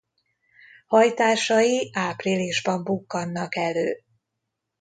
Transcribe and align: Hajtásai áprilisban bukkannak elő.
Hajtásai 0.87 1.91
áprilisban 1.93 2.83
bukkannak 2.83 3.55
elő. 3.55 4.03